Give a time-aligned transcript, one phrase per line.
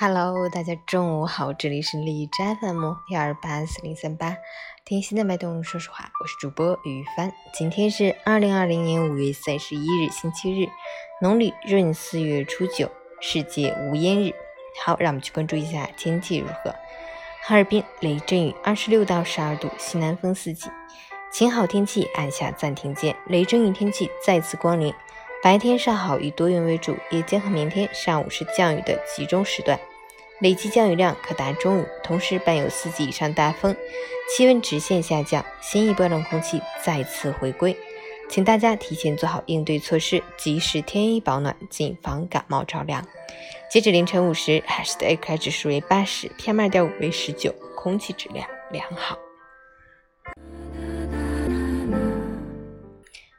[0.00, 4.36] Hello，大家中午好，这里是荔枝 FM 幺二八四零三八，
[4.84, 7.32] 听心的脉动，说实话，我是主播于帆。
[7.52, 10.68] 今天是二零二零年五月三十一日，星期日，
[11.20, 12.88] 农历闰四月初九，
[13.20, 14.32] 世界无烟日。
[14.84, 16.72] 好，让我们去关注一下天气如何。
[17.42, 20.70] 哈尔滨雷阵雨，二十六到十二度，西南风四级，
[21.32, 24.94] 晴好天气按下暂停键，雷阵雨天气再次光临。
[25.40, 29.78] 白天尚好，以多云为主，夜间和明天上午是降雨的集中时段，
[30.40, 33.74] 累计降雨量可达中雨，同时伴有四级以上大风，
[34.30, 37.76] 气温直线下降，新一波冷空气再次回归，
[38.28, 43.04] 请大家提前做好应对措施，及时添衣保暖，谨防感冒着凉。
[43.68, 49.18] 截止凌晨五时，海市的 AQI 指数为八十，PM 二点五为十九，空气质量良好。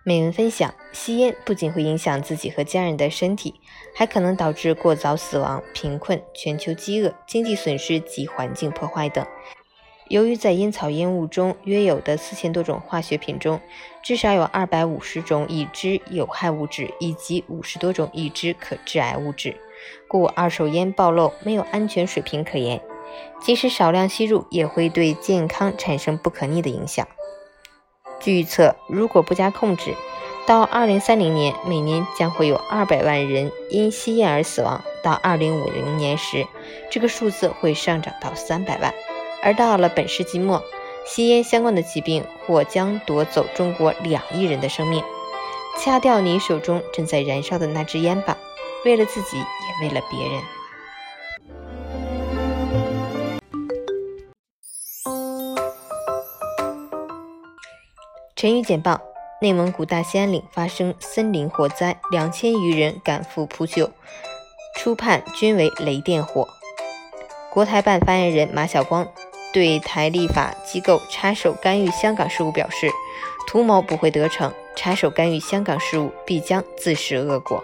[0.10, 3.54] 美文分享：吸烟不仅会影响自己和家人的身体，
[3.94, 9.24] 还可能导致过早死亡、贫困、全球饥饿、经济损失及环境破坏等。
[10.08, 13.62] 由于在烟草烟雾中约有的四千多种化学品中，
[14.02, 19.56] 至少有二百五十种已知有害物质以及五十多种已知可致癌物质，
[20.08, 22.82] 故二手烟暴露没有安全水平可言。
[23.40, 27.08] 即使少量吸入，也会对健康产生不可逆的影响。
[28.30, 29.96] 预测，如果不加控制，
[30.46, 36.46] 到二零三零年，每年将会有二百万人因吸烟而死亡；到二零五零年时，
[36.90, 38.94] 这个数字会上涨到三百万。
[39.42, 40.64] 而到了本世纪末，
[41.06, 45.04] 吸烟相关的疾病或将夺走中国两亿人的生命。
[45.80, 48.38] 掐掉你手中正在燃烧的那支烟吧，
[48.84, 50.59] 为了自己，也为了别人。
[58.40, 59.02] 陈宇简报：
[59.42, 63.92] 内蒙古大兴安岭发生森林火灾，两千余人赶赴扑救，
[64.78, 66.48] 初判均为雷电火。
[67.52, 69.06] 国台办发言人马晓光
[69.52, 72.90] 对台立法机构插手干预香港事务表示
[73.46, 77.62] ：“图谋不会得逞，插手干预香港事务必将自食恶果。”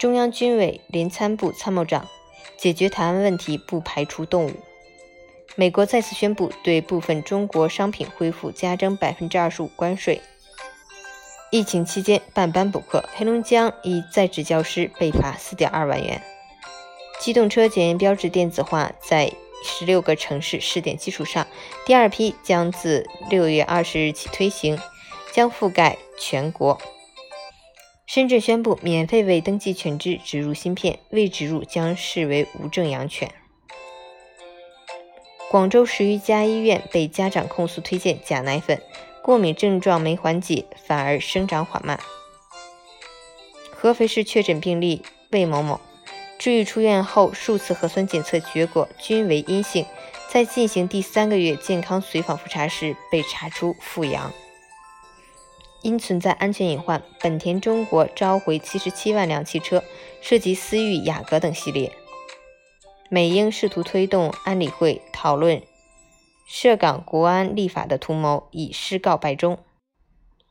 [0.00, 2.06] 中央军委联参部参谋长
[2.56, 4.52] 解决台湾问题不排除动武。
[5.56, 10.20] 美国再次宣布对部分中国商品恢复加征百分之二十五关税。
[11.50, 16.22] 疫情期间办班补课，黑龙江一在职教师被罚四点二万元。
[17.18, 19.32] 机动车检验标志电子化在
[19.64, 21.46] 十六个城市试点基础上，
[21.84, 24.78] 第二批将自六月二十日起推行，
[25.32, 26.80] 将覆盖全国。
[28.06, 33.32] 深圳宣布免费为登记犬只植入芯片，未植入将视为无证养犬。
[35.50, 38.82] 广州十余家医院被家长控诉推荐假奶粉，
[39.22, 41.98] 过敏症状没缓解，反而生长缓慢。
[43.70, 45.80] 合肥市确诊病例魏某某，
[46.38, 49.86] 治愈出院后数次核酸检测结果均为阴性，
[50.28, 54.30] 在进行第三个月健康随访复查时被查出复阳。
[55.80, 59.82] 因存在安全隐患，本田中国召回七十七万辆汽车，
[60.20, 61.90] 涉及思域、雅阁等系列。
[63.10, 65.62] 美英试图推动安理会讨论
[66.46, 69.58] 涉港国安立法的图谋以失告败终。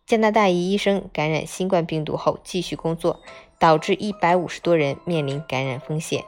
[0.06, 3.20] 加拿大一医生感染新冠病毒后继续工作，
[3.60, 6.24] 导致一百五十多人面临感染风险。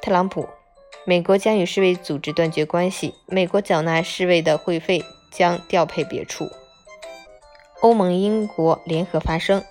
[0.00, 0.48] 特朗普，
[1.04, 6.48] 美国将与世卫组织断绝关系，美国缴纳世卫的会费将调配别处。
[7.82, 9.62] 欧盟、英国联合发声，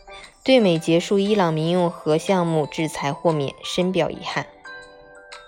[0.43, 4.45] 对美结束伊朗民用核项目制裁豁免深表遗憾。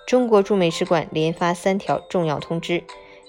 [0.05, 2.83] 中国驻美使馆连发三条重要通知，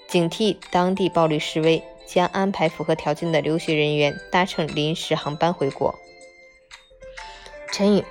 [0.06, 5.94] 警惕当地暴力示威，将安排符合条件的留学人员搭乘临时航班回国。
[7.72, 8.04] 陈宇：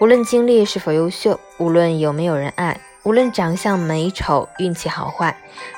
[0.00, 5.34] 无论经历是否优秀，无论有没有人爱，无论长相美丑、运气好坏，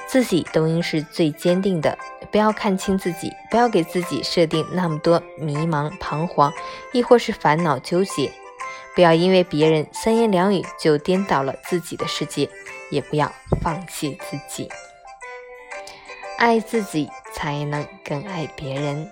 [0.09, 1.97] 自己都应是最坚定的。
[2.33, 6.53] 不要看清自己，不要给自己设定那么多迷茫、彷徨，
[6.93, 8.33] 亦或是烦恼、纠结。
[8.95, 12.49] 不要因为别人三言两语就颠倒了自己的世界，
[12.91, 13.33] 也不要
[13.63, 14.69] 放弃自己。
[16.37, 19.11] 爱自己才能更爱别人。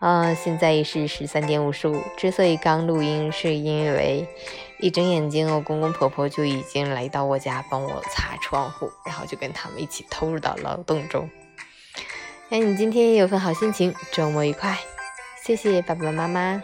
[0.00, 2.02] 啊，现在也是十三点五十五。
[2.16, 4.26] 之所以刚录音，是因为
[4.80, 11.30] 一睁眼睛，我公公婆婆就已经来到我家帮我擦窗户，然后就跟他们一起投入到劳动中。
[12.48, 14.76] 愿你今天也有份好心情，周末愉快。
[15.44, 16.62] 谢谢爸爸妈妈。